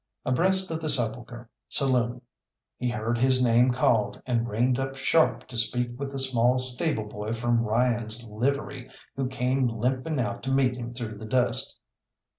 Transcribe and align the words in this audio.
Abreast 0.25 0.71
of 0.71 0.79
the 0.81 0.89
Sepulchre 0.89 1.47
saloon 1.69 2.21
he 2.79 2.89
heard 2.89 3.19
his 3.19 3.39
name 3.39 3.69
called, 3.71 4.19
and 4.25 4.49
reined 4.49 4.79
up 4.79 4.95
sharp 4.95 5.45
to 5.45 5.55
speak 5.55 5.91
with 5.99 6.11
the 6.11 6.17
small 6.17 6.57
stable 6.57 7.05
boy 7.05 7.31
from 7.33 7.61
Ryan's 7.61 8.23
"livery," 8.23 8.89
who 9.15 9.27
came 9.27 9.67
limping 9.67 10.19
out 10.19 10.41
to 10.41 10.51
meet 10.51 10.75
him 10.75 10.95
through 10.95 11.19
the 11.19 11.25
dust. 11.27 11.79